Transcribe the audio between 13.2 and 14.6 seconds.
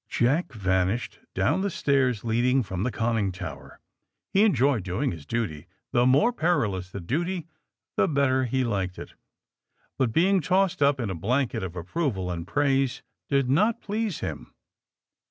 did not please him.